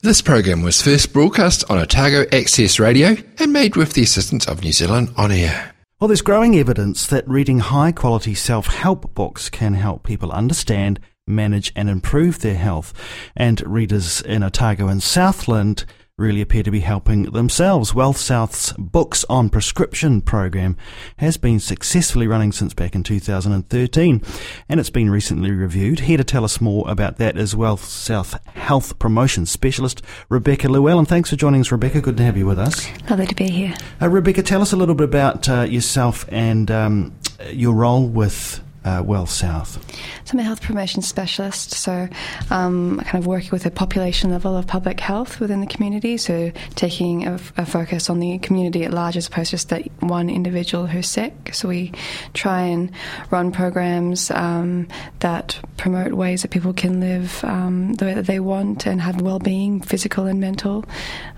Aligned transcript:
This 0.00 0.22
program 0.22 0.62
was 0.62 0.80
first 0.80 1.12
broadcast 1.12 1.68
on 1.68 1.76
Otago 1.76 2.24
Access 2.30 2.78
Radio 2.78 3.16
and 3.40 3.52
made 3.52 3.74
with 3.74 3.94
the 3.94 4.02
assistance 4.02 4.46
of 4.46 4.62
New 4.62 4.70
Zealand 4.70 5.12
On 5.16 5.32
Air. 5.32 5.74
Well, 5.98 6.06
there's 6.06 6.22
growing 6.22 6.56
evidence 6.56 7.04
that 7.08 7.26
reading 7.26 7.58
high 7.58 7.90
quality 7.90 8.36
self 8.36 8.68
help 8.68 9.12
books 9.14 9.50
can 9.50 9.74
help 9.74 10.04
people 10.04 10.30
understand, 10.30 11.00
manage, 11.26 11.72
and 11.74 11.88
improve 11.88 12.38
their 12.38 12.54
health. 12.54 12.94
And 13.34 13.60
readers 13.66 14.20
in 14.20 14.44
Otago 14.44 14.86
and 14.86 15.02
Southland 15.02 15.84
really 16.18 16.42
appear 16.42 16.64
to 16.64 16.70
be 16.70 16.80
helping 16.80 17.22
themselves. 17.30 17.94
Well 17.94 18.12
South's 18.12 18.72
Books 18.72 19.24
on 19.30 19.48
Prescription 19.48 20.20
program 20.20 20.76
has 21.18 21.36
been 21.36 21.60
successfully 21.60 22.26
running 22.26 22.50
since 22.50 22.74
back 22.74 22.96
in 22.96 23.04
2013 23.04 24.22
and 24.68 24.80
it's 24.80 24.90
been 24.90 25.10
recently 25.10 25.52
reviewed. 25.52 26.00
Here 26.00 26.18
to 26.18 26.24
tell 26.24 26.44
us 26.44 26.60
more 26.60 26.84
about 26.90 27.18
that 27.18 27.38
is 27.38 27.54
Well 27.54 27.76
South 27.76 28.44
Health 28.48 28.98
Promotion 28.98 29.46
Specialist 29.46 30.02
Rebecca 30.28 30.68
Llewellyn. 30.68 31.06
Thanks 31.06 31.30
for 31.30 31.36
joining 31.36 31.60
us, 31.60 31.70
Rebecca. 31.70 32.00
Good 32.00 32.16
to 32.16 32.24
have 32.24 32.36
you 32.36 32.46
with 32.46 32.58
us. 32.58 32.88
Lovely 33.08 33.26
to 33.26 33.34
be 33.36 33.48
here. 33.48 33.74
Uh, 34.02 34.08
Rebecca, 34.08 34.42
tell 34.42 34.60
us 34.60 34.72
a 34.72 34.76
little 34.76 34.96
bit 34.96 35.04
about 35.04 35.48
uh, 35.48 35.62
yourself 35.62 36.26
and 36.30 36.68
um, 36.70 37.16
your 37.52 37.74
role 37.74 38.06
with 38.08 38.60
uh, 38.84 39.02
Well 39.04 39.26
South? 39.26 39.84
So 40.24 40.32
I'm 40.32 40.40
a 40.40 40.42
health 40.42 40.62
promotion 40.62 41.02
specialist, 41.02 41.72
so 41.72 42.08
um, 42.50 43.00
kind 43.04 43.22
of 43.22 43.26
working 43.26 43.50
with 43.50 43.66
a 43.66 43.70
population 43.70 44.30
level 44.30 44.56
of 44.56 44.66
public 44.66 45.00
health 45.00 45.40
within 45.40 45.60
the 45.60 45.66
community, 45.66 46.16
so 46.16 46.52
taking 46.74 47.26
a, 47.26 47.34
a, 47.56 47.66
focus 47.66 48.08
on 48.08 48.20
the 48.20 48.38
community 48.38 48.84
at 48.84 48.92
large 48.92 49.16
as 49.16 49.26
opposed 49.26 49.50
to 49.50 49.56
just 49.56 49.68
that 49.70 49.82
one 50.00 50.30
individual 50.30 50.86
who's 50.86 51.06
sick. 51.06 51.50
So 51.52 51.68
we 51.68 51.92
try 52.34 52.62
and 52.62 52.90
run 53.30 53.52
programs 53.52 54.30
um, 54.30 54.88
that 55.20 55.58
promote 55.76 56.12
ways 56.12 56.42
that 56.42 56.50
people 56.50 56.72
can 56.72 57.00
live 57.00 57.42
um, 57.44 57.94
the 57.94 58.04
way 58.04 58.14
that 58.14 58.26
they 58.26 58.40
want 58.40 58.86
and 58.86 59.00
have 59.00 59.20
well-being, 59.20 59.80
physical 59.80 60.26
and 60.26 60.40
mental, 60.40 60.84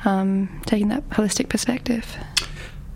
um, 0.04 0.62
taking 0.66 0.88
that 0.88 1.09
holistic 1.10 1.48
perspective. 1.48 2.16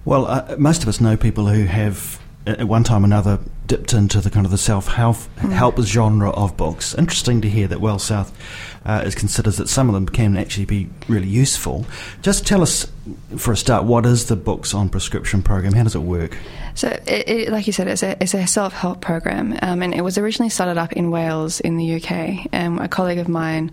Well, 0.04 0.26
uh, 0.26 0.56
most 0.58 0.82
of 0.82 0.88
us 0.88 1.00
know 1.00 1.16
people 1.16 1.46
who 1.46 1.64
have 1.64 2.20
at 2.46 2.64
one 2.64 2.84
time 2.84 3.02
or 3.02 3.06
another 3.06 3.38
dipped 3.66 3.94
into 3.94 4.20
the 4.20 4.30
kind 4.30 4.44
of 4.44 4.52
the 4.52 4.58
self 4.58 4.88
help 4.88 5.16
mm. 5.16 5.82
genre 5.82 6.30
of 6.30 6.56
books. 6.56 6.94
Interesting 6.94 7.40
to 7.40 7.48
hear 7.48 7.66
that 7.68 7.80
Well 7.80 7.98
South 7.98 8.32
uh, 8.84 9.02
is 9.04 9.14
considers 9.14 9.56
that 9.56 9.68
some 9.68 9.88
of 9.88 9.94
them 9.94 10.06
can 10.06 10.36
actually 10.36 10.66
be 10.66 10.90
really 11.08 11.28
useful. 11.28 11.86
Just 12.20 12.46
tell 12.46 12.60
us, 12.60 12.90
for 13.38 13.52
a 13.52 13.56
start, 13.56 13.84
what 13.84 14.04
is 14.04 14.26
the 14.26 14.36
Books 14.36 14.74
on 14.74 14.90
Prescription 14.90 15.42
program? 15.42 15.72
How 15.72 15.84
does 15.84 15.94
it 15.94 16.00
work? 16.00 16.36
So, 16.74 16.88
it, 17.06 17.28
it, 17.28 17.48
like 17.50 17.66
you 17.66 17.72
said, 17.72 17.88
it's 17.88 18.02
a, 18.02 18.22
it's 18.22 18.34
a 18.34 18.46
self 18.46 18.72
help 18.74 19.00
program, 19.00 19.58
um, 19.62 19.82
and 19.82 19.94
it 19.94 20.02
was 20.02 20.18
originally 20.18 20.50
started 20.50 20.76
up 20.76 20.92
in 20.92 21.10
Wales 21.10 21.60
in 21.60 21.76
the 21.76 21.94
UK. 21.94 22.48
And 22.52 22.80
a 22.80 22.88
colleague 22.88 23.18
of 23.18 23.28
mine 23.28 23.70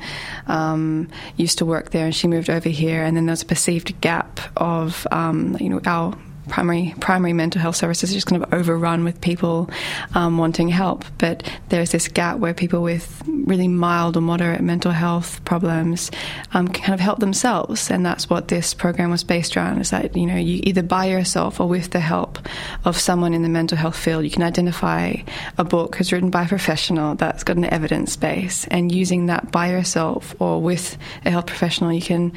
um, 0.47 1.09
used 1.35 1.57
to 1.57 1.65
work 1.65 1.89
there, 1.91 2.05
and 2.05 2.15
she 2.15 2.27
moved 2.27 2.49
over 2.49 2.69
here. 2.69 3.03
And 3.03 3.17
then 3.17 3.25
there 3.25 3.33
was 3.33 3.41
a 3.41 3.47
perceived 3.47 3.99
gap 3.99 4.39
of, 4.55 5.05
um, 5.11 5.57
you 5.59 5.69
know, 5.69 5.81
our 5.85 6.15
primary 6.51 6.93
primary 6.99 7.33
mental 7.33 7.61
health 7.61 7.77
services 7.77 8.11
are 8.11 8.13
just 8.13 8.27
kind 8.27 8.43
of 8.43 8.53
overrun 8.53 9.03
with 9.03 9.19
people 9.21 9.69
um, 10.13 10.37
wanting 10.37 10.67
help. 10.67 11.05
But 11.17 11.49
there's 11.69 11.91
this 11.91 12.07
gap 12.07 12.37
where 12.37 12.53
people 12.53 12.83
with 12.83 13.23
really 13.25 13.69
mild 13.69 14.17
or 14.17 14.21
moderate 14.21 14.61
mental 14.61 14.91
health 14.91 15.43
problems 15.45 16.11
um, 16.53 16.67
can 16.67 16.83
kind 16.83 16.93
of 16.93 16.99
help 16.99 17.19
themselves, 17.19 17.89
and 17.89 18.05
that's 18.05 18.29
what 18.29 18.49
this 18.49 18.73
program 18.73 19.09
was 19.09 19.23
based 19.23 19.55
around. 19.55 19.79
Is 19.79 19.89
that 19.91 20.15
you 20.15 20.27
know 20.27 20.35
you 20.35 20.59
either 20.63 20.83
by 20.83 21.05
yourself 21.05 21.59
or 21.59 21.67
with 21.67 21.91
the 21.91 22.01
help 22.01 22.37
of 22.85 22.99
someone 22.99 23.33
in 23.33 23.41
the 23.41 23.49
mental 23.49 23.77
health 23.77 23.97
field, 23.97 24.25
you 24.25 24.29
can 24.29 24.43
identify 24.43 25.15
a 25.57 25.63
book 25.63 25.97
that's 25.97 26.11
written 26.11 26.29
by 26.29 26.43
a 26.43 26.47
professional 26.47 27.15
that's 27.15 27.43
got 27.43 27.55
an 27.55 27.65
evidence 27.65 28.17
base, 28.17 28.67
and 28.67 28.91
using 28.91 29.27
that 29.27 29.51
by 29.51 29.71
yourself 29.71 30.35
or 30.39 30.61
with 30.61 30.97
a 31.25 31.31
health 31.31 31.47
professional, 31.47 31.93
you 31.93 32.01
can 32.01 32.33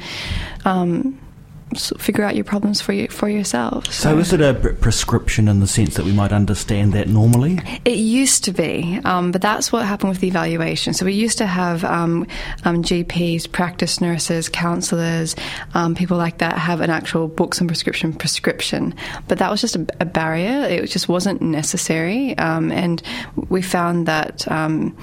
um, 0.63 1.19
figure 1.97 2.23
out 2.23 2.35
your 2.35 2.43
problems 2.43 2.79
for 2.79 2.93
you 2.93 3.07
for 3.07 3.27
yourself. 3.27 3.85
So, 3.87 4.11
so 4.11 4.17
is 4.19 4.33
it 4.33 4.41
a 4.41 4.53
prescription 4.53 5.47
in 5.47 5.59
the 5.59 5.67
sense 5.67 5.95
that 5.95 6.05
we 6.05 6.13
might 6.13 6.31
understand 6.31 6.93
that 6.93 7.07
normally? 7.07 7.59
It 7.83 7.97
used 7.97 8.43
to 8.45 8.51
be, 8.51 8.99
um, 9.03 9.31
but 9.31 9.41
that's 9.41 9.71
what 9.71 9.85
happened 9.85 10.09
with 10.09 10.19
the 10.19 10.27
evaluation. 10.27 10.93
So 10.93 11.05
we 11.05 11.13
used 11.13 11.37
to 11.39 11.45
have 11.45 11.83
um, 11.83 12.27
um, 12.63 12.83
GPs, 12.83 13.51
practice 13.51 13.99
nurses, 13.99 14.47
counsellors, 14.47 15.35
um, 15.73 15.95
people 15.95 16.17
like 16.17 16.37
that 16.37 16.57
have 16.57 16.81
an 16.81 16.89
actual 16.89 17.27
books 17.27 17.59
and 17.59 17.67
prescription 17.67 18.13
prescription, 18.13 18.93
but 19.27 19.39
that 19.39 19.51
was 19.51 19.61
just 19.61 19.75
a, 19.75 19.85
a 19.99 20.05
barrier. 20.05 20.67
It 20.67 20.87
just 20.87 21.09
wasn't 21.09 21.41
necessary, 21.41 22.37
um, 22.37 22.71
and 22.71 23.01
we 23.49 23.61
found 23.61 24.07
that 24.07 24.49
um, 24.51 24.95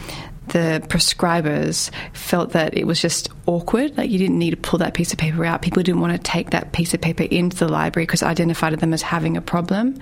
the 0.52 0.82
prescribers 0.88 1.90
felt 2.12 2.50
that 2.52 2.76
it 2.76 2.86
was 2.86 3.00
just 3.00 3.28
awkward. 3.46 3.96
Like 3.96 4.10
you 4.10 4.18
didn't 4.18 4.38
need 4.38 4.50
to 4.50 4.56
pull 4.56 4.78
that 4.80 4.94
piece 4.94 5.12
of 5.12 5.18
paper 5.18 5.44
out. 5.44 5.62
People 5.62 5.82
didn't 5.82 6.00
want 6.00 6.12
to 6.12 6.18
take 6.18 6.50
that 6.50 6.72
piece 6.72 6.92
of 6.94 7.00
paper 7.00 7.24
into 7.24 7.56
the 7.56 7.68
library 7.68 8.04
because 8.04 8.22
identified 8.22 8.78
them 8.78 8.92
as 8.92 9.02
having 9.02 9.36
a 9.36 9.40
problem. 9.40 9.98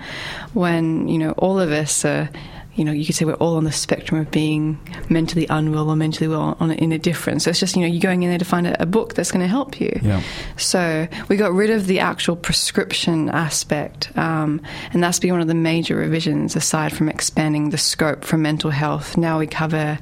When 0.53 1.07
you 1.07 1.17
know 1.17 1.31
all 1.31 1.59
of 1.59 1.71
us 1.71 2.03
are 2.05 2.29
you 2.75 2.85
know, 2.85 2.91
you 2.91 3.05
could 3.05 3.15
say 3.15 3.25
we're 3.25 3.33
all 3.33 3.57
on 3.57 3.65
the 3.65 3.71
spectrum 3.71 4.19
of 4.19 4.31
being 4.31 4.79
mentally 5.09 5.45
unwell 5.49 5.89
or 5.89 5.95
mentally 5.95 6.27
well 6.27 6.55
on, 6.59 6.71
in 6.71 6.91
a 6.93 6.97
difference. 6.97 7.43
So 7.43 7.49
it's 7.49 7.59
just, 7.59 7.75
you 7.75 7.81
know, 7.81 7.87
you're 7.87 8.01
going 8.01 8.23
in 8.23 8.29
there 8.29 8.39
to 8.39 8.45
find 8.45 8.65
a, 8.65 8.81
a 8.81 8.85
book 8.85 9.13
that's 9.13 9.31
going 9.31 9.41
to 9.41 9.47
help 9.47 9.81
you. 9.81 9.99
Yeah. 10.01 10.21
So 10.55 11.07
we 11.27 11.35
got 11.35 11.51
rid 11.51 11.69
of 11.69 11.87
the 11.87 11.99
actual 11.99 12.35
prescription 12.35 13.29
aspect, 13.29 14.15
um, 14.17 14.61
and 14.93 15.03
that's 15.03 15.19
been 15.19 15.31
one 15.31 15.41
of 15.41 15.47
the 15.47 15.53
major 15.53 15.97
revisions 15.97 16.55
aside 16.55 16.93
from 16.93 17.09
expanding 17.09 17.71
the 17.71 17.77
scope 17.77 18.23
for 18.23 18.37
mental 18.37 18.71
health. 18.71 19.17
Now 19.17 19.39
we 19.39 19.47
cover 19.47 19.99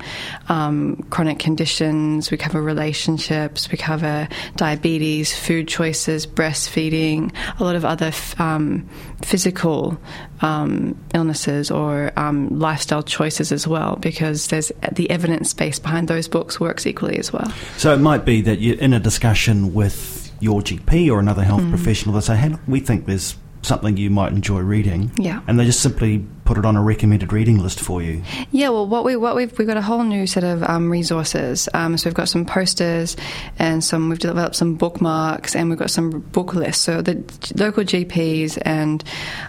um, 0.47 1.07
chronic 1.09 1.39
conditions, 1.39 2.29
we 2.29 2.37
cover 2.37 2.61
relationships, 2.61 3.71
we 3.71 3.77
cover 3.77 4.27
diabetes, 4.57 5.35
food 5.35 5.67
choices, 5.67 6.27
breastfeeding, 6.27 7.33
a 7.59 7.63
lot 7.63 7.75
of 7.75 7.83
other 7.83 8.11
um, 8.37 8.87
physical 9.23 9.99
um, 10.41 10.97
illnesses 11.13 11.71
or 11.71 12.11
um, 12.15 12.58
lifestyle 12.59 13.03
choices 13.03 13.51
as 13.51 13.67
well, 13.67 13.95
because 13.95 14.47
there's 14.47 14.71
the 14.91 15.09
evidence 15.09 15.53
base 15.53 15.79
behind 15.79 16.07
those 16.07 16.27
books 16.27 16.59
works 16.59 16.85
equally 16.85 17.17
as 17.17 17.33
well. 17.33 17.51
So 17.77 17.93
it 17.93 17.99
might 17.99 18.25
be 18.25 18.41
that 18.41 18.59
you're 18.59 18.77
in 18.77 18.93
a 18.93 18.99
discussion 18.99 19.73
with 19.73 20.31
your 20.39 20.61
GP 20.61 21.11
or 21.11 21.19
another 21.19 21.43
health 21.43 21.61
mm. 21.61 21.69
professional, 21.69 22.15
they 22.15 22.21
say, 22.21 22.35
"Hey, 22.37 22.55
we 22.67 22.79
think 22.79 23.05
there's 23.05 23.35
something 23.61 23.97
you 23.97 24.09
might 24.09 24.31
enjoy 24.31 24.59
reading," 24.59 25.11
yeah, 25.17 25.41
and 25.47 25.59
they 25.59 25.65
just 25.65 25.81
simply 25.81 26.25
put 26.49 26.57
it 26.57 26.65
on 26.65 26.75
a 26.75 26.81
recommended 26.81 27.31
reading 27.31 27.59
list 27.59 27.79
for 27.79 28.01
you? 28.01 28.23
Yeah, 28.49 28.69
well, 28.69 28.87
what 28.87 29.05
we 29.05 29.15
what 29.15 29.35
we've 29.35 29.55
we've 29.59 29.67
got 29.67 29.77
a 29.77 29.83
whole 29.83 30.03
new 30.03 30.25
set 30.25 30.43
of 30.43 30.63
um, 30.63 30.91
resources. 30.91 31.69
Um, 31.75 31.95
so 31.95 32.09
we've 32.09 32.15
got 32.15 32.27
some 32.27 32.43
posters 32.43 33.15
and 33.59 33.83
some 33.83 34.09
we've 34.09 34.17
developed 34.17 34.55
some 34.55 34.73
bookmarks 34.73 35.55
and 35.55 35.69
we've 35.69 35.77
got 35.77 35.91
some 35.91 36.09
book 36.09 36.55
lists. 36.55 36.81
So 36.83 37.03
the 37.03 37.17
local 37.55 37.83
GPs 37.83 38.57
and 38.65 39.03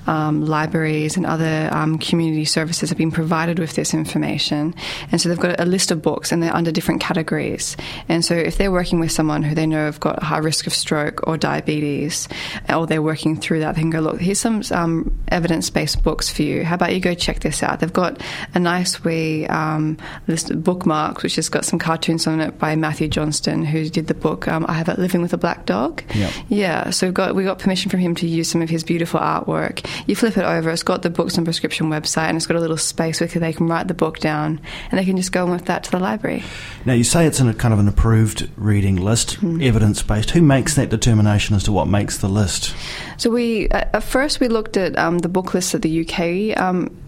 um, 0.07 0.45
libraries 0.45 1.17
and 1.17 1.25
other 1.25 1.71
um, 1.73 1.99
community 1.99 2.45
services 2.45 2.91
have 2.91 2.99
been 2.99 3.11
provided 3.11 3.59
with 3.59 3.77
this 3.77 3.95
information, 3.95 4.75
and 5.11 5.23
so 5.23 5.31
they've 5.31 5.41
got 5.41 5.59
a 5.59 5.65
list 5.65 5.91
of 5.91 6.03
books 6.03 6.33
and 6.33 6.43
they're 6.43 6.55
under 6.55 6.71
different 6.71 7.01
categories. 7.01 7.79
And 8.11 8.23
so 8.23 8.35
if 8.35 8.59
they're 8.59 8.71
working 8.71 9.01
with 9.01 9.11
someone 9.11 9.43
who 9.43 9.55
they 9.55 9.67
know 9.67 9.87
have 9.87 10.01
got 10.01 10.23
a 10.23 10.27
high 10.27 10.37
risk 10.37 10.67
of 10.67 10.75
stroke 10.75 11.27
or 11.27 11.39
diabetes, 11.39 12.29
or 12.69 12.87
they're 12.87 13.01
working 13.01 13.41
through 13.41 13.61
that, 13.61 13.75
they 13.75 13.81
can 13.81 13.89
go 13.89 14.01
look. 14.01 14.21
Here's 14.21 14.39
some 14.39 14.63
um, 14.71 15.19
evidence 15.29 15.71
based 15.71 16.03
books 16.03 16.29
for 16.29 16.43
you. 16.43 16.63
How 16.63 16.75
about 16.75 16.90
you 16.93 17.01
go 17.01 17.15
check 17.15 17.41
this 17.41 17.63
out. 17.63 17.81
They've 17.81 17.93
got 17.93 18.21
a 18.55 18.59
nice 18.59 19.03
wee 19.05 19.47
um, 19.47 19.99
list 20.27 20.51
of 20.51 20.63
bookmarks, 20.65 21.23
which 21.23 21.37
has 21.37 21.49
got 21.49 21.65
some 21.65 21.79
cartoons 21.79 22.27
on 22.27 22.41
it 22.41 22.59
by 22.59 22.77
Matthew 22.77 23.09
Johnstone, 23.09 23.65
who 23.65 23.89
did 23.89 24.07
the 24.07 24.15
book 24.15 24.49
um, 24.49 24.67
"I 24.69 24.75
Have 24.75 24.89
a 24.89 24.95
Living 24.95 25.23
with 25.23 25.33
a 25.33 25.39
Black 25.39 25.67
Dog." 25.67 26.03
Yep. 26.15 26.33
Yeah, 26.49 26.91
so 26.91 27.09
we 27.09 27.13
got 27.13 27.35
we 27.35 27.45
got 27.45 27.59
permission 27.59 27.91
from 27.91 28.01
him 28.01 28.15
to 28.17 28.27
use 28.27 28.49
some 28.49 28.63
of 28.63 28.71
his 28.71 28.85
beautiful 28.85 29.21
artwork. 29.21 29.87
You 30.07 30.17
flip 30.17 30.37
it 30.37 30.45
over, 30.45 30.71
it's 30.71 30.83
got 30.83 31.03
the 31.03 31.11
books 31.11 31.37
and 31.37 31.47
prescription 31.47 31.89
website, 31.89 32.29
and 32.29 32.37
it's 32.37 32.47
got 32.47 32.57
a 32.57 32.61
little 32.61 32.77
space 32.77 33.21
where 33.21 33.29
they 33.29 33.53
can 33.53 33.69
write 33.69 33.89
the 33.89 33.95
book 33.95 34.19
down, 34.19 34.61
and 34.91 34.99
they 34.99 35.05
can 35.05 35.17
just 35.17 35.33
go 35.33 35.47
with 35.47 35.67
that 35.67 35.85
to 35.85 35.91
the 35.91 35.99
library. 35.99 36.43
Now, 36.85 36.95
you 36.95 37.05
say 37.05 37.27
it's 37.27 37.41
in 37.41 37.49
a 37.49 37.55
kind 37.55 37.75
of 37.75 37.81
an 37.81 37.89
approved 37.89 38.51
reading 38.57 38.97
list, 38.97 39.41
mm. 39.41 39.63
evidence 39.65 40.03
based. 40.03 40.31
Who 40.31 40.43
makes 40.43 40.75
that 40.77 40.89
determination 40.89 41.57
as 41.57 41.65
to 41.65 41.73
what 41.73 41.89
makes 41.89 42.19
the 42.19 42.29
list? 42.29 42.75
So 43.17 43.31
we 43.31 43.69
at 43.69 44.03
first 44.03 44.41
we 44.41 44.49
looked 44.49 44.77
at 44.77 44.99
um, 44.99 45.19
the 45.19 45.29
book 45.29 45.53
list 45.53 45.73
that 45.73 45.83
the 45.83 46.01
UK 46.01 46.59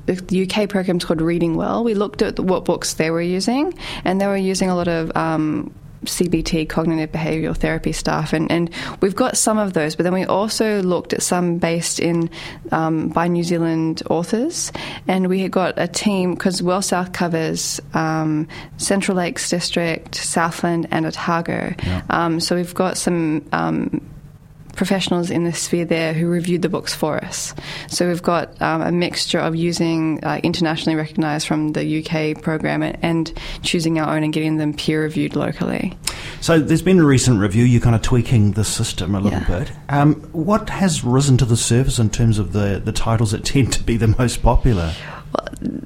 the 0.06 0.50
UK 0.50 0.69
program's 0.69 1.04
called 1.04 1.20
Reading 1.20 1.56
Well. 1.56 1.84
We 1.84 1.94
looked 1.94 2.22
at 2.22 2.38
what 2.40 2.64
books 2.64 2.94
they 2.94 3.10
were 3.10 3.22
using, 3.22 3.74
and 4.04 4.20
they 4.20 4.26
were 4.26 4.36
using 4.36 4.69
a 4.69 4.76
lot 4.76 4.88
of 4.88 5.14
um, 5.16 5.72
CBT, 6.04 6.69
cognitive 6.69 7.12
behavioral 7.12 7.56
therapy 7.56 7.92
stuff, 7.92 8.32
and, 8.32 8.50
and 8.50 8.70
we've 9.00 9.14
got 9.14 9.36
some 9.36 9.58
of 9.58 9.72
those. 9.72 9.96
But 9.96 10.04
then 10.04 10.12
we 10.12 10.24
also 10.24 10.82
looked 10.82 11.12
at 11.12 11.22
some 11.22 11.58
based 11.58 12.00
in 12.00 12.30
um, 12.70 13.08
by 13.08 13.28
New 13.28 13.44
Zealand 13.44 14.02
authors, 14.10 14.72
and 15.06 15.28
we 15.28 15.40
had 15.40 15.50
got 15.50 15.74
a 15.76 15.86
team 15.86 16.34
because 16.34 16.62
Well 16.62 16.82
South 16.82 17.12
covers 17.12 17.80
um, 17.94 18.48
Central 18.76 19.16
Lakes 19.16 19.48
District, 19.48 20.14
Southland, 20.14 20.88
and 20.90 21.06
Otago. 21.06 21.74
Yeah. 21.84 22.02
Um, 22.10 22.40
so 22.40 22.56
we've 22.56 22.74
got 22.74 22.96
some 22.96 23.46
um, 23.52 24.00
professionals 24.72 25.30
in 25.30 25.44
the 25.44 25.52
sphere 25.52 25.84
there 25.84 26.12
who 26.12 26.26
reviewed 26.26 26.62
the 26.62 26.69
books 26.69 26.94
for 26.94 27.22
us. 27.22 27.54
So 27.88 28.08
we've 28.08 28.22
got 28.22 28.60
um, 28.60 28.82
a 28.82 28.92
mixture 28.92 29.38
of 29.38 29.54
using 29.54 30.22
uh, 30.24 30.40
internationally 30.42 30.96
recognised 30.96 31.46
from 31.46 31.72
the 31.72 32.04
UK 32.04 32.42
program 32.42 32.82
and, 32.82 32.98
and, 33.02 33.32
choosing 33.62 34.00
our 34.00 34.16
own 34.16 34.24
and 34.24 34.32
getting 34.32 34.56
them 34.56 34.74
peer 34.74 35.02
reviewed 35.02 35.36
locally. 35.36 35.96
So 36.40 36.58
there's 36.58 36.82
been 36.82 36.98
a 36.98 37.04
recent 37.04 37.38
review. 37.38 37.64
You're 37.64 37.80
kind 37.80 37.94
of 37.94 38.02
tweaking 38.02 38.52
the 38.52 38.64
system 38.64 39.14
a 39.14 39.20
little 39.20 39.40
yeah. 39.40 39.58
bit. 39.58 39.72
Um, 39.88 40.14
what 40.32 40.69
has 40.70 41.04
risen 41.04 41.36
to 41.38 41.44
the 41.44 41.56
surface 41.56 41.98
in 41.98 42.10
terms 42.10 42.38
of 42.38 42.52
the 42.52 42.80
the 42.84 42.92
titles 42.92 43.30
that 43.30 43.44
tend 43.52 43.72
to 43.74 43.82
be 43.82 43.96
the 43.96 44.08
most 44.08 44.42
popular? 44.42 44.92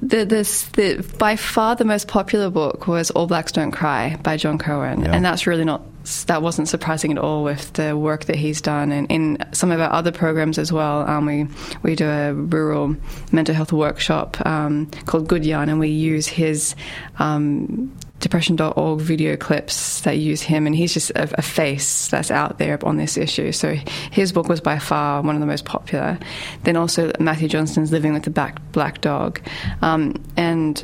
The, 0.07 0.23
the, 0.23 1.15
by 1.17 1.35
far 1.35 1.75
the 1.75 1.83
most 1.83 2.07
popular 2.07 2.49
book 2.49 2.87
was 2.87 3.11
All 3.11 3.27
Blacks 3.27 3.51
Don't 3.51 3.71
Cry 3.71 4.15
by 4.23 4.37
John 4.37 4.57
Kirwan, 4.57 5.03
yeah. 5.03 5.11
and 5.11 5.25
that's 5.25 5.45
really 5.45 5.65
not 5.65 5.81
that 6.27 6.41
wasn't 6.41 6.69
surprising 6.69 7.11
at 7.11 7.17
all 7.17 7.43
with 7.43 7.73
the 7.73 7.97
work 7.97 8.25
that 8.25 8.37
he's 8.37 8.61
done, 8.61 8.93
and 8.93 9.11
in 9.11 9.37
some 9.51 9.69
of 9.69 9.81
our 9.81 9.91
other 9.91 10.13
programs 10.13 10.57
as 10.57 10.71
well. 10.71 11.01
Um, 11.09 11.25
we 11.25 11.47
we 11.83 11.95
do 11.95 12.07
a 12.07 12.33
rural 12.33 12.95
mental 13.33 13.53
health 13.53 13.73
workshop 13.73 14.37
um, 14.45 14.89
called 15.05 15.27
Good 15.27 15.45
Yarn, 15.45 15.67
and 15.67 15.77
we 15.77 15.89
use 15.89 16.25
his 16.25 16.73
um, 17.19 17.91
depression.org 18.19 18.99
video 18.99 19.37
clips 19.37 20.01
that 20.01 20.17
use 20.17 20.41
him, 20.41 20.65
and 20.65 20.75
he's 20.75 20.93
just 20.93 21.11
a, 21.11 21.37
a, 21.37 21.41
face 21.41 22.07
that's 22.07 22.31
out 22.31 22.57
there 22.57 22.79
on 22.85 22.97
this 22.97 23.17
issue. 23.17 23.51
So 23.51 23.75
his 24.11 24.31
book 24.31 24.47
was 24.49 24.59
by 24.59 24.79
far 24.79 25.21
one 25.21 25.35
of 25.35 25.41
the 25.41 25.47
most 25.47 25.65
popular. 25.65 26.17
Then 26.63 26.75
also 26.75 27.11
Matthew 27.19 27.47
Johnstone's 27.47 27.91
Living 27.91 28.13
with 28.13 28.23
the 28.23 28.29
Black, 28.29 28.59
Black 28.71 29.01
Dog. 29.01 29.41
Um, 29.81 30.23
and 30.35 30.83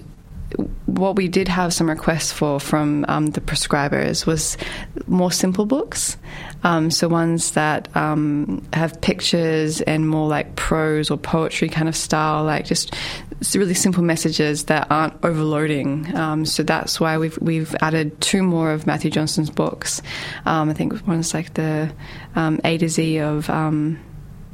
what 0.86 1.16
we 1.16 1.28
did 1.28 1.48
have 1.48 1.74
some 1.74 1.90
requests 1.90 2.32
for 2.32 2.60
from 2.60 3.06
um, 3.08 3.28
the 3.28 3.42
prescribers 3.42 4.26
was 4.26 4.58
more 5.08 5.32
simple 5.32 5.66
books. 5.66 6.18
Um, 6.64 6.92
so 6.92 7.08
ones 7.08 7.52
that 7.52 7.94
um, 7.96 8.66
have 8.74 9.00
pictures 9.02 9.82
and 9.82 10.08
more 10.08 10.28
like 10.28 10.56
prose 10.56 11.10
or 11.10 11.18
poetry 11.18 11.70
kind 11.70 11.90
of 11.90 11.96
style, 11.96 12.44
like 12.44 12.66
just 12.66 12.96
really 13.56 13.74
simple 13.74 14.04
messages 14.04 14.66
that 14.66 14.88
aren't 14.90 15.14
overloading. 15.24 16.16
Um, 16.16 16.46
so 16.46 16.64
that's 16.64 17.00
why 17.00 17.18
we've 17.18 17.38
we've 17.42 17.76
added 17.82 18.20
two 18.22 18.44
more 18.44 18.72
of 18.72 18.88
Matthew 18.88 19.12
Johnstone's 19.12 19.50
books. 19.50 20.02
Um, 20.46 20.70
I 20.70 20.74
think 20.74 21.06
one's 21.08 21.34
like 21.34 21.54
the 21.54 21.94
um, 22.36 22.60
A 22.64 22.78
to 22.78 22.90
Z 22.90 23.20
of 23.20 23.50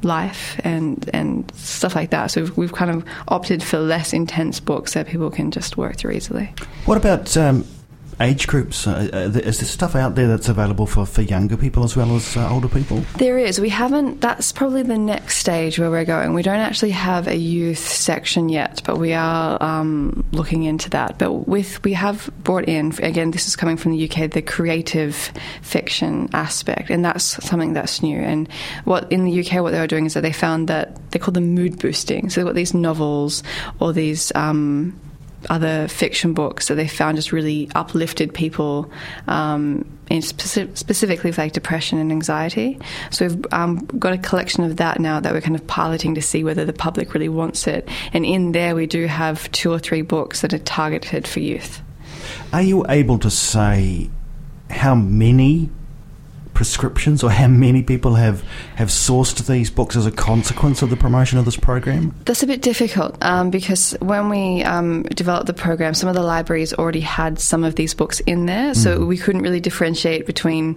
life 0.02 0.60
and 0.64 1.08
and 1.12 1.52
stuff 1.54 1.94
like 1.94 2.10
that. 2.10 2.30
So 2.30 2.42
we've, 2.42 2.56
we've, 2.56 2.72
kind 2.72 2.90
of 2.90 3.04
opted 3.28 3.62
for 3.62 3.78
less 3.78 4.12
intense 4.12 4.60
books 4.60 4.94
that 4.94 5.06
people 5.06 5.30
can 5.30 5.50
just 5.50 5.76
work 5.76 5.96
through 5.96 6.12
easily. 6.12 6.52
What 6.86 6.96
about 6.96 7.36
um, 7.36 7.64
age 8.20 8.46
groups? 8.46 8.86
Uh, 8.86 9.08
uh 9.12 9.38
is 9.38 9.58
there 9.58 9.68
stuff 9.68 9.94
out 9.94 10.14
there 10.14 10.28
that's 10.28 10.48
available 10.48 10.86
for, 10.86 11.06
for 11.06 11.22
younger 11.22 11.56
people 11.56 11.84
as 11.84 11.96
well 11.96 12.14
as 12.14 12.36
uh, 12.36 12.48
older 12.50 12.68
people? 12.68 12.98
There 13.16 13.38
is. 13.38 13.60
We 13.60 13.68
haven't, 13.68 14.20
that's 14.20 14.52
probably 14.52 14.82
the 14.82 14.98
next 14.98 15.38
stage 15.38 15.78
where 15.78 15.90
we're 15.90 16.04
going. 16.04 16.34
We 16.34 16.42
don't 16.42 16.58
actually 16.58 16.90
have 16.90 17.26
a 17.26 17.36
youth 17.36 17.78
section 17.78 18.48
yet, 18.48 18.82
but 18.84 18.98
we 18.98 19.12
are 19.12 19.62
um, 19.62 20.24
looking 20.32 20.64
into 20.64 20.90
that. 20.90 21.18
But 21.18 21.48
with, 21.48 21.82
we 21.84 21.92
have 21.94 22.30
brought 22.38 22.68
in, 22.68 22.92
again, 23.02 23.30
this 23.30 23.48
is 23.48 23.56
coming 23.56 23.76
from 23.76 23.92
the 23.92 24.10
UK, 24.10 24.30
the 24.30 24.42
creative 24.42 25.32
fiction 25.62 26.28
aspect, 26.32 26.90
and 26.90 27.04
that's 27.04 27.24
something 27.44 27.72
that's 27.72 28.02
new. 28.02 28.18
And 28.18 28.48
what 28.84 29.10
in 29.10 29.24
the 29.24 29.40
UK, 29.40 29.62
what 29.62 29.72
they 29.72 29.80
were 29.80 29.86
doing 29.86 30.06
is 30.06 30.14
that 30.14 30.22
they 30.22 30.32
found 30.32 30.68
that 30.68 31.10
they 31.10 31.18
call 31.18 31.32
them 31.32 31.54
mood 31.54 31.78
boosting. 31.78 32.30
So 32.30 32.40
they've 32.40 32.46
got 32.46 32.54
these 32.54 32.74
novels 32.74 33.42
or 33.80 33.92
these. 33.92 34.32
Um, 34.34 34.98
other 35.48 35.88
fiction 35.88 36.34
books 36.34 36.68
that 36.68 36.74
they 36.74 36.86
found 36.86 37.16
just 37.16 37.32
really 37.32 37.70
uplifted 37.74 38.34
people, 38.34 38.90
um, 39.26 39.84
speci- 40.10 40.76
specifically 40.76 41.32
like 41.32 41.52
depression 41.52 41.98
and 41.98 42.12
anxiety. 42.12 42.78
So 43.10 43.26
we've 43.26 43.46
um, 43.52 43.78
got 43.98 44.12
a 44.12 44.18
collection 44.18 44.64
of 44.64 44.76
that 44.76 45.00
now 45.00 45.20
that 45.20 45.32
we're 45.32 45.40
kind 45.40 45.56
of 45.56 45.66
piloting 45.66 46.14
to 46.16 46.22
see 46.22 46.44
whether 46.44 46.64
the 46.64 46.72
public 46.72 47.14
really 47.14 47.28
wants 47.28 47.66
it. 47.66 47.88
And 48.12 48.26
in 48.26 48.52
there, 48.52 48.74
we 48.74 48.86
do 48.86 49.06
have 49.06 49.50
two 49.52 49.72
or 49.72 49.78
three 49.78 50.02
books 50.02 50.42
that 50.42 50.52
are 50.52 50.58
targeted 50.58 51.26
for 51.26 51.40
youth. 51.40 51.80
Are 52.52 52.62
you 52.62 52.84
able 52.88 53.18
to 53.20 53.30
say 53.30 54.10
how 54.68 54.94
many 54.94 55.70
prescriptions 56.60 57.24
or 57.24 57.30
how 57.30 57.48
many 57.48 57.82
people 57.82 58.16
have, 58.16 58.44
have 58.76 58.88
sourced 58.88 59.46
these 59.46 59.70
books 59.70 59.96
as 59.96 60.04
a 60.04 60.10
consequence 60.10 60.82
of 60.82 60.90
the 60.90 60.96
promotion 60.96 61.38
of 61.38 61.46
this 61.46 61.56
program? 61.56 62.14
That's 62.26 62.42
a 62.42 62.46
bit 62.46 62.60
difficult 62.60 63.16
um, 63.22 63.48
because 63.48 63.92
when 64.00 64.28
we 64.28 64.62
um, 64.64 65.04
developed 65.04 65.46
the 65.46 65.54
program, 65.54 65.94
some 65.94 66.10
of 66.10 66.14
the 66.14 66.22
libraries 66.22 66.74
already 66.74 67.00
had 67.00 67.38
some 67.38 67.64
of 67.64 67.76
these 67.76 67.94
books 67.94 68.20
in 68.20 68.44
there, 68.44 68.74
so 68.74 68.98
mm. 68.98 69.08
we 69.08 69.16
couldn't 69.16 69.40
really 69.40 69.60
differentiate 69.60 70.26
between 70.26 70.76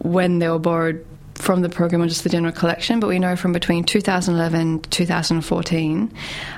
when 0.00 0.40
they 0.40 0.48
were 0.48 0.58
borrowed 0.58 1.06
from 1.42 1.60
the 1.60 1.68
program 1.68 2.00
or 2.00 2.06
just 2.06 2.22
the 2.22 2.28
general 2.28 2.52
collection, 2.52 3.00
but 3.00 3.08
we 3.08 3.18
know 3.18 3.34
from 3.34 3.52
between 3.52 3.82
2011 3.82 4.78
to 4.80 4.90
2014, 4.90 6.12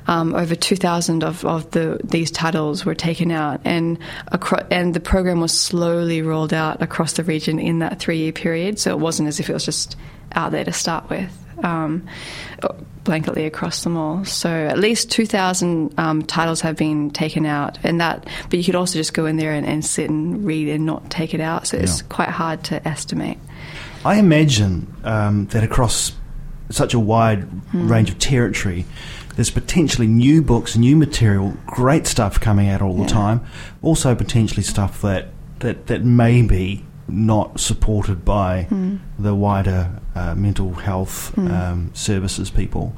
um, 0.08 0.34
over 0.34 0.54
2,000 0.54 1.24
of, 1.24 1.42
of 1.46 1.70
the, 1.70 1.98
these 2.04 2.30
titles 2.30 2.84
were 2.84 2.94
taken 2.94 3.30
out, 3.30 3.62
and 3.64 3.98
acro- 4.30 4.66
and 4.70 4.92
the 4.92 5.00
program 5.00 5.40
was 5.40 5.58
slowly 5.58 6.20
rolled 6.20 6.52
out 6.52 6.82
across 6.82 7.14
the 7.14 7.24
region 7.24 7.58
in 7.58 7.78
that 7.78 7.98
three 7.98 8.18
year 8.18 8.32
period. 8.32 8.78
So 8.78 8.90
it 8.90 8.98
wasn't 8.98 9.28
as 9.28 9.40
if 9.40 9.48
it 9.48 9.54
was 9.54 9.64
just 9.64 9.96
out 10.32 10.52
there 10.52 10.64
to 10.64 10.72
start 10.72 11.08
with. 11.08 11.32
Um, 11.62 12.06
blanketly 13.04 13.46
across 13.46 13.84
them 13.84 13.96
all. 13.96 14.24
So 14.24 14.50
at 14.50 14.78
least 14.78 15.10
2,000 15.10 15.98
um, 15.98 16.22
titles 16.22 16.60
have 16.62 16.76
been 16.76 17.10
taken 17.10 17.46
out, 17.46 17.78
and 17.84 18.00
that. 18.00 18.26
But 18.50 18.58
you 18.58 18.64
could 18.64 18.74
also 18.74 18.98
just 18.98 19.14
go 19.14 19.24
in 19.24 19.36
there 19.36 19.52
and, 19.52 19.66
and 19.66 19.84
sit 19.84 20.10
and 20.10 20.44
read 20.44 20.68
and 20.68 20.84
not 20.84 21.10
take 21.10 21.32
it 21.32 21.40
out. 21.40 21.66
So 21.68 21.78
it's 21.78 22.02
yeah. 22.02 22.06
quite 22.08 22.28
hard 22.28 22.64
to 22.64 22.86
estimate. 22.86 23.38
I 24.04 24.16
imagine 24.18 24.94
um, 25.04 25.46
that 25.46 25.64
across 25.64 26.12
such 26.70 26.94
a 26.94 26.98
wide 26.98 27.48
mm. 27.48 27.88
range 27.88 28.10
of 28.10 28.18
territory, 28.18 28.84
there's 29.36 29.50
potentially 29.50 30.06
new 30.06 30.42
books, 30.42 30.76
new 30.76 30.96
material, 30.96 31.56
great 31.66 32.06
stuff 32.06 32.40
coming 32.40 32.68
out 32.68 32.82
all 32.82 32.94
the 32.94 33.06
time. 33.06 33.44
Also, 33.82 34.14
potentially 34.14 34.62
stuff 34.62 35.02
that, 35.02 35.28
that, 35.60 35.86
that 35.86 36.04
may 36.04 36.42
be 36.42 36.84
not 37.08 37.60
supported 37.60 38.24
by 38.24 38.66
mm. 38.70 38.98
the 39.18 39.34
wider 39.34 40.00
uh, 40.14 40.34
mental 40.34 40.72
health 40.74 41.32
mm. 41.34 41.50
um, 41.50 41.90
services 41.94 42.50
people. 42.50 42.94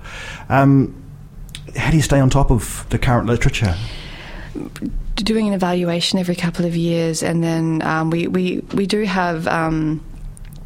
Um, 0.49 1.03
how 1.77 1.91
do 1.91 1.97
you 1.97 2.03
stay 2.03 2.21
on 2.21 2.31
top 2.31 2.51
of 2.51 2.87
the 2.91 2.99
current 2.99 3.27
literature? 3.27 3.75
Doing 5.17 5.49
an 5.49 5.55
evaluation 5.55 6.19
every 6.19 6.37
couple 6.37 6.65
of 6.65 6.77
years, 6.77 7.23
and 7.23 7.43
then 7.43 7.83
um, 7.83 8.11
we, 8.11 8.27
we, 8.27 8.59
we 8.75 8.87
do 8.87 9.03
have 9.05 9.49
um, 9.49 10.05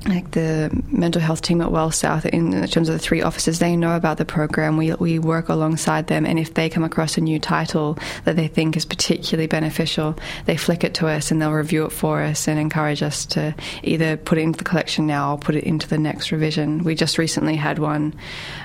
like 0.07 0.31
the 0.31 0.71
mental 0.89 1.21
health 1.21 1.43
team 1.43 1.61
at 1.61 1.71
Well 1.71 1.91
South, 1.91 2.25
in, 2.27 2.53
terms 2.69 2.89
of 2.89 2.95
the 2.95 2.99
three 2.99 3.21
offices, 3.21 3.59
they 3.59 3.77
know 3.77 3.97
about 3.97 4.17
the 4.17 4.25
program. 4.25 4.77
We 4.77 4.95
we 4.95 5.19
work 5.19 5.49
alongside 5.49 6.07
them, 6.07 6.25
and 6.25 6.39
if 6.39 6.55
they 6.55 6.71
come 6.71 6.85
across 6.85 7.19
a 7.19 7.21
new 7.21 7.39
title 7.39 7.99
that 8.25 8.37
they 8.37 8.49
think 8.49 8.77
is 8.77 8.87
particularly 8.87 9.47
beneficial, 9.47 10.17
they 10.47 10.57
flick 10.57 10.85
it 10.85 10.95
to 10.95 11.07
us, 11.07 11.31
and 11.31 11.41
they'll 11.41 11.53
review 11.53 11.85
it 11.85 11.93
for 11.93 12.23
us 12.23 12.49
and 12.49 12.59
encourage 12.59 13.03
us 13.03 13.27
to 13.27 13.55
either 13.83 14.17
put 14.17 14.39
it 14.39 14.43
into 14.43 14.59
the 14.59 14.65
collection 14.65 15.07
now 15.07 15.33
or 15.33 15.39
put 15.39 15.55
it 15.55 15.65
into 15.65 15.87
the 15.87 15.99
next 15.99 16.33
revision. 16.33 16.83
We 16.83 16.95
just 16.95 17.19
recently 17.19 17.57
had 17.57 17.79
one. 17.79 18.15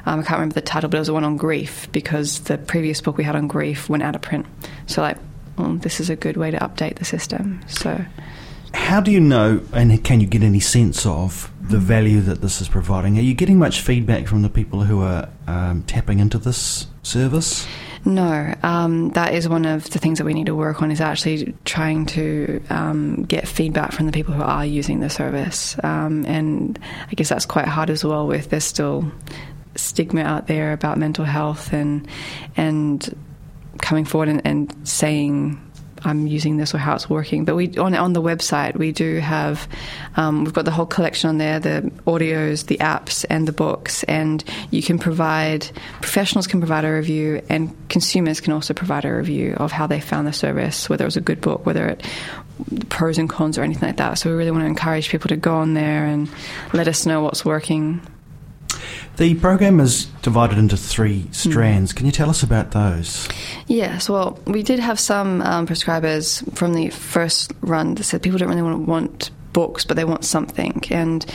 Um, 0.06 0.22
I 0.22 0.24
can't 0.24 0.39
remember 0.39 0.56
the 0.56 0.62
title, 0.62 0.89
but 0.89 0.98
it 0.98 1.01
was 1.01 1.08
the 1.08 1.13
one 1.13 1.25
on 1.25 1.36
grief 1.36 1.92
because 1.92 2.39
the 2.42 2.58
previous 2.58 3.01
book 3.01 3.18
we 3.18 3.25
had 3.25 3.36
on 3.36 3.48
grief 3.48 3.89
went 3.89 4.04
out 4.04 4.15
of 4.15 4.22
print. 4.22 4.46
So 4.88 5.01
like, 5.01 5.18
well, 5.58 5.74
this 5.74 6.00
is 6.00 6.10
a 6.10 6.15
good 6.15 6.38
way 6.38 6.51
to 6.51 6.58
update 6.60 6.96
the 6.96 7.06
system. 7.06 7.62
So. 7.68 8.06
How 8.75 9.00
do 9.00 9.10
you 9.10 9.22
know, 9.22 9.62
and 9.74 10.03
can 10.03 10.20
you 10.20 10.27
get 10.27 10.44
any 10.44 10.60
sense 10.60 11.05
of 11.05 11.50
the 11.62 11.79
value 11.79 12.20
that 12.22 12.41
this 12.41 12.62
is 12.62 12.67
providing? 12.67 13.17
Are 13.17 13.22
you 13.22 13.34
getting 13.34 13.58
much 13.58 13.82
feedback 13.82 14.27
from 14.27 14.41
the 14.41 14.50
people 14.50 14.84
who 14.84 15.01
are 15.01 15.29
um, 15.48 15.84
tapping 15.84 16.20
into 16.20 16.38
this 16.38 16.86
service? 17.01 17.65
No, 18.03 18.53
um, 18.63 19.10
that 19.12 19.34
is 19.34 19.48
one 19.50 19.65
of 19.65 19.89
the 19.89 19.98
things 19.98 20.20
that 20.20 20.25
we 20.25 20.34
need 20.34 20.46
to 20.48 20.55
work 20.55 20.82
on. 20.82 20.91
Is 20.91 21.01
actually 21.01 21.55
trying 21.63 22.05
to 22.08 22.62
um, 22.70 23.24
get 23.24 23.48
feedback 23.48 23.94
from 23.94 24.05
the 24.05 24.12
people 24.12 24.34
who 24.34 24.44
are 24.44 24.65
using 24.65 25.00
the 25.00 25.10
service, 25.10 25.77
um, 25.84 26.25
and 26.25 26.77
I 27.10 27.15
guess 27.15 27.29
that's 27.29 27.46
quite 27.46 27.67
hard 27.67 27.89
as 27.89 28.03
well. 28.03 28.27
With 28.27 28.50
there's 28.50 28.65
still 28.65 29.10
stigma 29.75 30.22
out 30.22 30.48
there 30.48 30.74
about 30.74 31.00
mental 31.00 31.25
health 31.25 31.74
and 31.74 32.08
and 32.58 33.17
coming 33.82 34.05
forward 34.05 34.29
and, 34.29 34.41
and 34.46 34.88
saying 34.88 35.64
I'm 36.06 36.28
using 36.28 36.58
this 36.58 36.74
or 36.74 36.78
how 36.78 36.96
it's 36.96 37.10
working. 37.10 37.46
But 37.46 37.56
we 37.56 37.76
on 37.78 37.96
on 37.96 38.14
the 38.14 38.22
website 38.22 38.76
we 38.76 38.92
do 38.92 39.20
have 39.20 39.68
um, 40.16 40.44
we've 40.44 40.54
got 40.54 40.66
the 40.66 40.72
whole 40.72 40.86
collection 40.86 41.30
on 41.30 41.38
there, 41.38 41.60
the 41.60 41.92
audios, 42.06 42.68
the 42.68 42.78
apps, 42.78 43.26
and 43.30 43.48
the 43.48 43.54
books, 43.54 44.04
and 44.04 44.44
you 44.72 44.82
can 44.82 45.00
provide 45.00 45.70
professionals 46.02 46.48
can 46.48 46.60
provide 46.60 46.86
a 46.86 46.92
review, 46.92 47.42
and 47.50 47.76
consumers 47.90 48.40
can 48.40 48.54
also 48.54 48.74
provide 48.74 49.06
a 49.06 49.14
review 49.14 49.54
of 49.58 49.72
how 49.72 49.88
they 49.88 50.00
found 50.00 50.28
the 50.28 50.34
service, 50.34 50.90
whether 50.90 51.04
it 51.04 51.08
was 51.08 51.18
a 51.18 51.22
good 51.22 51.42
book, 51.42 51.66
whether 51.66 51.88
it 51.88 52.06
pros 52.90 53.18
and 53.18 53.30
cons 53.30 53.58
or 53.58 53.64
anything 53.64 53.88
like 53.90 53.98
that. 53.98 54.18
So 54.18 54.30
we 54.30 54.36
really 54.36 54.52
want 54.52 54.64
to 54.64 54.68
encourage 54.68 55.10
people 55.10 55.28
to 55.30 55.36
go 55.36 55.56
on 55.56 55.74
there 55.74 56.06
and 56.06 56.30
let 56.74 56.88
us 56.88 57.06
know 57.06 57.22
what's 57.22 57.44
working. 57.44 58.02
The 59.17 59.36
program 59.36 59.79
is 59.79 60.05
divided 60.22 60.57
into 60.57 60.75
three 60.75 61.27
strands. 61.31 61.93
Mm. 61.93 61.95
Can 61.95 62.05
you 62.05 62.12
tell 62.12 62.29
us 62.29 62.43
about 62.43 62.72
those? 62.72 63.29
Yes, 63.67 64.10
well, 64.10 64.38
we 64.45 64.62
did 64.62 64.79
have 64.79 65.00
some 65.00 65.41
um, 65.41 65.65
prescribers 65.65 66.43
from 66.55 66.74
the 66.74 66.89
first 66.89 67.53
run 67.62 67.95
that 67.95 68.03
said 68.03 68.22
people 68.22 68.38
don't 68.38 68.50
really 68.50 68.62
want, 68.62 68.88
want 68.88 69.31
books, 69.56 69.86
but 69.86 69.96
they 69.96 70.04
want 70.04 70.26
something. 70.26 70.84
And 70.92 71.26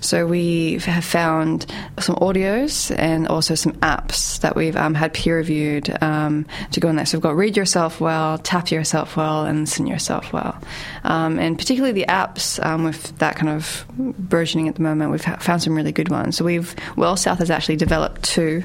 so 0.00 0.26
we 0.26 0.78
have 0.80 1.04
found 1.04 1.64
some 1.98 2.14
audios 2.16 2.94
and 2.98 3.26
also 3.26 3.54
some 3.54 3.72
apps 3.80 4.38
that 4.40 4.54
we've 4.54 4.76
um, 4.76 4.94
had 4.94 5.14
peer 5.14 5.38
reviewed 5.38 5.90
um, 6.02 6.46
to 6.72 6.78
go 6.78 6.88
on 6.88 6.96
there. 6.96 7.06
So 7.06 7.16
we've 7.16 7.22
got 7.22 7.36
Read 7.36 7.56
Yourself 7.56 7.98
Well, 7.98 8.36
Tap 8.36 8.70
Yourself 8.70 9.16
Well, 9.16 9.46
and 9.46 9.60
Listen 9.60 9.86
Yourself 9.86 10.30
Well. 10.30 10.60
Um, 11.04 11.38
and 11.38 11.58
particularly 11.58 11.92
the 11.92 12.06
apps 12.06 12.64
um, 12.64 12.84
with 12.84 13.16
that 13.18 13.36
kind 13.36 13.48
of 13.48 13.86
burgeoning 13.98 14.68
at 14.68 14.74
the 14.74 14.82
moment, 14.82 15.10
we've 15.10 15.22
found 15.22 15.62
some 15.62 15.74
really 15.74 15.92
good 15.92 16.10
ones. 16.10 16.36
So 16.36 16.44
we've, 16.44 16.76
Well 16.96 17.16
South 17.16 17.38
has 17.38 17.50
actually 17.50 17.76
developed 17.76 18.22
two 18.22 18.62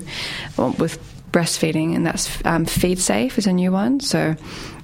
well, 0.58 0.72
with 0.78 1.00
breastfeeding, 1.32 1.96
and 1.96 2.06
that's 2.06 2.46
um, 2.46 2.66
Feed 2.66 3.00
Safe 3.00 3.38
is 3.38 3.48
a 3.48 3.54
new 3.54 3.72
one. 3.72 4.02
So 4.02 4.36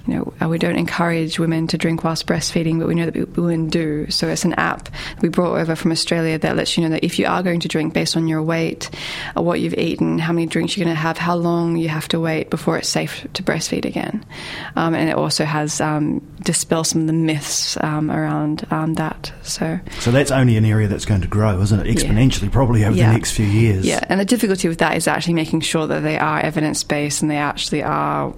you 0.06 0.14
know, 0.14 0.48
we 0.48 0.58
don't 0.58 0.76
encourage 0.76 1.38
women 1.38 1.66
to 1.68 1.78
drink 1.78 2.02
whilst 2.02 2.26
breastfeeding, 2.26 2.78
but 2.78 2.88
we 2.88 2.94
know 2.94 3.08
that 3.08 3.36
women 3.36 3.68
do. 3.68 4.10
So 4.10 4.28
it's 4.28 4.44
an 4.44 4.54
app 4.54 4.88
we 5.20 5.28
brought 5.28 5.58
over 5.58 5.76
from 5.76 5.92
Australia 5.92 6.38
that 6.38 6.56
lets 6.56 6.76
you 6.76 6.82
know 6.82 6.90
that 6.90 7.04
if 7.04 7.18
you 7.18 7.26
are 7.26 7.42
going 7.42 7.60
to 7.60 7.68
drink 7.68 7.94
based 7.94 8.16
on 8.16 8.26
your 8.26 8.42
weight, 8.42 8.90
uh, 9.36 9.42
what 9.42 9.60
you've 9.60 9.74
eaten, 9.74 10.18
how 10.18 10.32
many 10.32 10.46
drinks 10.46 10.76
you're 10.76 10.84
going 10.84 10.94
to 10.94 11.00
have, 11.00 11.18
how 11.18 11.36
long 11.36 11.76
you 11.76 11.88
have 11.88 12.08
to 12.08 12.20
wait 12.20 12.50
before 12.50 12.76
it's 12.78 12.88
safe 12.88 13.26
to 13.34 13.42
breastfeed 13.42 13.84
again. 13.84 14.24
Um, 14.76 14.94
and 14.94 15.08
it 15.08 15.16
also 15.16 15.44
has 15.44 15.80
um, 15.80 16.20
dispel 16.42 16.84
some 16.84 17.02
of 17.02 17.06
the 17.06 17.12
myths 17.12 17.76
um, 17.82 18.10
around 18.10 18.66
um, 18.70 18.94
that. 18.94 19.32
So, 19.42 19.78
so 20.00 20.10
that's 20.10 20.30
only 20.30 20.56
an 20.56 20.64
area 20.64 20.88
that's 20.88 21.04
going 21.04 21.20
to 21.20 21.28
grow, 21.28 21.60
isn't 21.60 21.86
it? 21.86 21.96
Exponentially, 21.96 22.44
yeah. 22.44 22.50
probably 22.50 22.84
over 22.84 22.96
yeah. 22.96 23.08
the 23.08 23.12
next 23.12 23.32
few 23.32 23.46
years. 23.46 23.86
Yeah, 23.86 24.04
and 24.08 24.20
the 24.20 24.24
difficulty 24.24 24.68
with 24.68 24.78
that 24.78 24.96
is 24.96 25.06
actually 25.06 25.34
making 25.34 25.60
sure 25.60 25.86
that 25.86 26.00
they 26.00 26.18
are 26.18 26.40
evidence 26.40 26.82
based 26.82 27.22
and 27.22 27.30
they 27.30 27.36
actually 27.36 27.82
are 27.82 28.34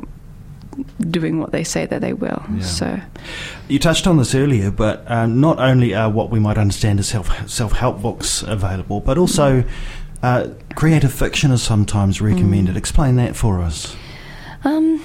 doing 1.11 1.41
what 1.41 1.53
they 1.53 1.65
say 1.65 1.87
that 1.87 2.01
they 2.01 2.13
will. 2.13 2.43
Yeah. 2.55 2.61
So, 2.63 3.01
you 3.69 3.79
touched 3.79 4.07
on 4.07 4.17
this 4.17 4.35
earlier, 4.35 4.71
but 4.71 5.09
uh, 5.11 5.27
not 5.27 5.59
only 5.59 5.95
are 5.95 6.11
what 6.11 6.31
we 6.31 6.41
might 6.41 6.59
understand 6.59 7.01
as 7.01 7.09
self 7.09 7.49
self 7.49 7.73
help 7.73 8.01
books 8.03 8.43
available, 8.43 9.01
but 9.01 9.19
also 9.19 9.65
uh, 10.23 10.49
creative 10.75 11.13
fiction 11.13 11.51
is 11.51 11.63
sometimes 11.63 12.21
recommended. 12.21 12.75
Mm. 12.75 12.79
Explain 12.79 13.17
that 13.17 13.37
for 13.37 13.61
us. 13.61 13.95
Um, 14.65 15.05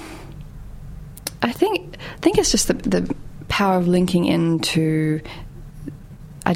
I 1.42 1.52
think 1.52 1.96
I 1.98 2.16
think 2.20 2.38
it's 2.38 2.50
just 2.50 2.68
the, 2.68 2.74
the 2.74 3.14
power 3.48 3.76
of 3.76 3.88
linking 3.88 4.24
into 4.24 5.20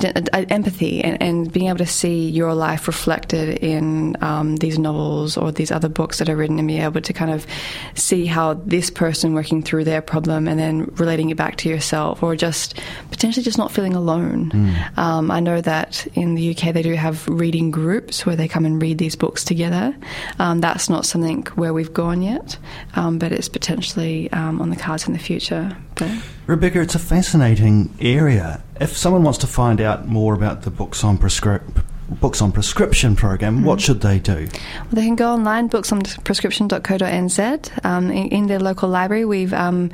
empathy 0.02 1.02
and, 1.02 1.22
and, 1.22 1.52
being 1.52 1.68
able 1.68 1.78
to 1.78 1.86
see 1.86 2.28
your 2.28 2.54
life 2.54 2.86
reflected 2.86 3.58
in 3.58 4.16
um, 4.22 4.56
these 4.56 4.78
novels 4.78 5.36
or 5.36 5.52
these 5.52 5.70
other 5.70 5.88
books 5.88 6.18
that 6.18 6.28
are 6.28 6.36
written 6.36 6.58
and 6.58 6.66
be 6.66 6.78
able 6.78 7.00
to 7.00 7.12
kind 7.12 7.30
of 7.30 7.46
see 7.94 8.26
how 8.26 8.54
this 8.54 8.90
person 8.90 9.34
working 9.34 9.62
through 9.62 9.84
their 9.84 10.00
problem 10.00 10.48
and 10.48 10.58
then 10.58 10.84
relating 10.96 11.30
it 11.30 11.36
back 11.36 11.56
to 11.56 11.68
yourself 11.68 12.22
or 12.22 12.34
just 12.34 12.80
potentially 13.10 13.44
just 13.44 13.58
not 13.58 13.70
feeling 13.70 13.94
alone. 13.94 14.50
Mm. 14.50 14.98
Um, 14.98 15.30
I 15.30 15.40
know 15.40 15.60
that 15.60 16.06
in 16.14 16.34
the 16.34 16.50
UK 16.50 16.72
they 16.72 16.82
do 16.82 16.94
have 16.94 17.28
reading 17.28 17.70
groups 17.70 18.24
where 18.24 18.36
they 18.36 18.48
come 18.48 18.64
and 18.64 18.80
read 18.80 18.98
these 18.98 19.16
books 19.16 19.44
together. 19.44 19.94
Um, 20.38 20.60
that's 20.60 20.88
not 20.88 21.04
something 21.06 21.42
where 21.54 21.72
we've 21.72 21.92
gone 21.92 22.22
yet, 22.22 22.58
um, 22.94 23.18
but 23.18 23.32
it's 23.32 23.48
potentially 23.48 24.32
um, 24.32 24.60
on 24.60 24.70
the 24.70 24.76
cards 24.76 25.06
in 25.06 25.12
the 25.12 25.18
future. 25.18 25.76
But 25.94 26.10
Rebecca, 26.46 26.80
it's 26.80 26.94
a 26.94 26.98
fascinating 26.98 27.94
area. 28.00 28.62
If 28.80 28.96
someone 28.96 29.22
wants 29.22 29.38
to 29.40 29.46
find 29.46 29.80
out 29.80 30.06
more 30.06 30.34
about 30.34 30.62
the 30.62 30.70
Books 30.70 31.04
on 31.04 31.18
Prescri- 31.18 31.62
Books 32.08 32.42
on 32.42 32.52
Prescription 32.52 33.16
program, 33.16 33.56
mm-hmm. 33.56 33.64
what 33.64 33.80
should 33.80 34.00
they 34.00 34.18
do? 34.18 34.46
Well, 34.46 34.92
they 34.92 35.06
can 35.06 35.16
go 35.16 35.32
online, 35.32 35.70
booksonprescription.co.nz. 35.70 37.84
Um, 37.84 38.10
in, 38.10 38.28
in, 38.28 38.46
their 38.46 38.60
local 38.60 38.88
library, 38.88 39.24
we've 39.24 39.54
um, 39.54 39.90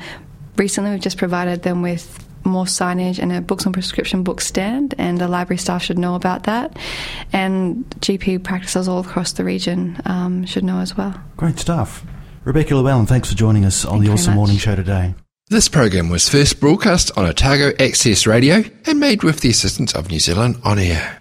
recently 0.57 0.90
we've 0.90 1.00
just 1.00 1.19
provided 1.19 1.62
them 1.62 1.83
with 1.83 2.26
more 2.45 2.64
signage 2.64 3.19
and 3.19 3.33
a 3.33 3.40
books 3.40 3.66
on 3.66 3.73
prescription 3.73 4.25
book 4.25 4.40
stand, 4.40 4.95
and 4.99 5.19
the 5.19 5.28
library 5.28 5.59
staff 5.59 5.83
should 5.83 5.99
know 5.99 6.14
about 6.14 6.45
that. 6.45 6.76
And 7.33 7.88
GP 8.00 8.42
practices 8.42 8.88
all 8.88 9.00
across 9.00 9.33
the 9.33 9.45
region 9.45 10.00
um, 10.04 10.47
should 10.47 10.64
know 10.64 10.78
as 10.78 10.97
well. 10.97 11.21
Great 11.37 11.59
stuff. 11.59 12.04
Rebecca 12.45 12.75
Llewellyn, 12.75 13.07
thanks 13.07 13.28
for 13.28 13.37
joining 13.37 13.64
us 13.64 13.85
on 13.85 13.99
Thank 13.99 14.07
the 14.07 14.12
Awesome 14.12 14.35
Morning 14.35 14.57
Show 14.57 14.75
today. 14.75 15.14
This 15.50 15.69
program 15.69 16.11
was 16.11 16.28
first 16.28 16.61
broadcast 16.61 17.11
on 17.16 17.26
Otago 17.26 17.73
Access 17.80 18.25
Radio 18.25 18.62
and 18.87 19.00
made 19.00 19.25
with 19.25 19.40
the 19.40 19.50
assistance 19.50 19.92
of 19.97 20.09
New 20.09 20.21
Zealand 20.21 20.61
On 20.62 20.78
Air. 20.78 21.20